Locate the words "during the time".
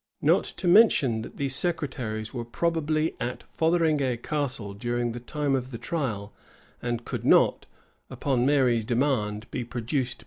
4.73-5.55